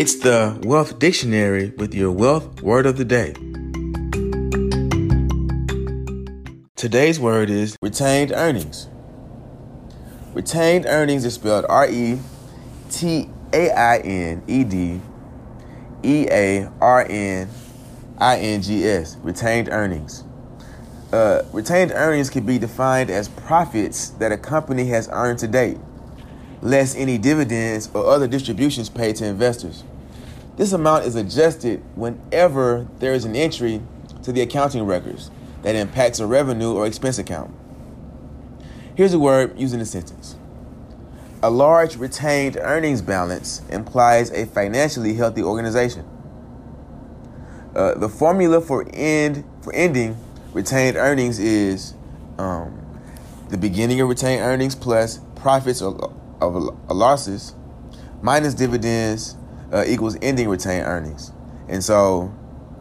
It's 0.00 0.14
the 0.14 0.58
Wealth 0.62 0.98
Dictionary 0.98 1.74
with 1.76 1.92
your 1.92 2.10
wealth 2.10 2.62
word 2.62 2.86
of 2.86 2.96
the 2.96 3.04
day. 3.04 3.34
Today's 6.74 7.20
word 7.20 7.50
is 7.50 7.76
retained 7.82 8.32
earnings. 8.32 8.88
Retained 10.32 10.86
earnings 10.86 11.26
is 11.26 11.34
spelled 11.34 11.66
R 11.68 11.86
E 11.86 12.18
T 12.90 13.28
A 13.52 13.70
I 13.72 13.98
N 13.98 14.42
E 14.46 14.64
D 14.64 15.02
E 16.02 16.26
A 16.30 16.72
R 16.80 17.06
N 17.06 17.50
I 18.16 18.38
N 18.38 18.62
G 18.62 18.86
S. 18.86 19.18
Retained 19.22 19.68
earnings. 19.68 20.24
Uh, 21.12 21.42
retained 21.52 21.92
earnings 21.92 22.30
can 22.30 22.46
be 22.46 22.58
defined 22.58 23.10
as 23.10 23.28
profits 23.28 24.08
that 24.12 24.32
a 24.32 24.38
company 24.38 24.86
has 24.86 25.10
earned 25.12 25.38
to 25.40 25.46
date, 25.46 25.76
less 26.62 26.94
any 26.94 27.18
dividends 27.18 27.90
or 27.94 28.06
other 28.06 28.28
distributions 28.28 28.88
paid 28.88 29.16
to 29.16 29.24
investors. 29.24 29.84
This 30.56 30.72
amount 30.72 31.06
is 31.06 31.14
adjusted 31.14 31.82
whenever 31.94 32.86
there 32.98 33.14
is 33.14 33.24
an 33.24 33.34
entry 33.34 33.80
to 34.22 34.32
the 34.32 34.42
accounting 34.42 34.84
records 34.84 35.30
that 35.62 35.74
impacts 35.74 36.20
a 36.20 36.26
revenue 36.26 36.72
or 36.72 36.86
expense 36.86 37.18
account. 37.18 37.54
Here's 38.94 39.14
a 39.14 39.18
word 39.18 39.58
used 39.58 39.72
in 39.72 39.80
a 39.80 39.86
sentence. 39.86 40.36
A 41.42 41.48
large 41.50 41.96
retained 41.96 42.58
earnings 42.60 43.00
balance 43.00 43.62
implies 43.70 44.30
a 44.30 44.44
financially 44.44 45.14
healthy 45.14 45.42
organization. 45.42 46.04
Uh, 47.74 47.94
the 47.94 48.08
formula 48.08 48.60
for 48.60 48.86
end 48.92 49.44
for 49.62 49.72
ending 49.74 50.16
retained 50.52 50.96
earnings 50.96 51.38
is 51.38 51.94
um, 52.36 52.78
the 53.48 53.56
beginning 53.56 54.00
of 54.00 54.08
retained 54.08 54.42
earnings 54.42 54.74
plus 54.74 55.20
profits 55.36 55.80
or, 55.80 56.12
of 56.40 56.54
losses 56.90 57.54
minus 58.22 58.54
dividends 58.54 59.36
uh, 59.72 59.84
equals 59.86 60.16
ending 60.22 60.48
retained 60.48 60.86
earnings. 60.86 61.32
And 61.68 61.82
so, 61.82 62.26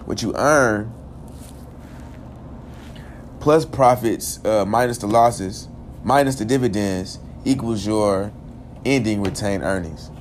what 0.06 0.22
you 0.22 0.34
earn 0.36 0.94
plus 3.40 3.66
profits 3.66 4.44
uh, 4.46 4.66
minus 4.66 4.98
the 4.98 5.08
losses 5.08 5.68
minus 6.04 6.36
the 6.36 6.46
dividends 6.46 7.20
equals 7.46 7.86
your 7.86 8.32
ending 8.86 9.22
retained 9.22 9.64
earnings. 9.64 10.12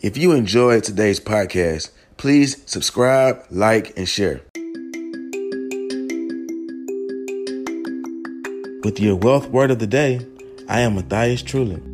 If 0.00 0.16
you 0.16 0.32
enjoyed 0.32 0.84
today's 0.84 1.20
podcast, 1.20 1.90
please 2.16 2.62
subscribe, 2.66 3.44
like, 3.50 3.96
and 3.96 4.08
share. 4.08 4.42
With 8.82 8.98
your 8.98 9.14
wealth 9.14 9.48
word 9.48 9.70
of 9.70 9.78
the 9.78 9.86
day, 9.86 10.26
I 10.68 10.80
am 10.80 10.96
Matthias 10.96 11.42
Trulin. 11.42 11.91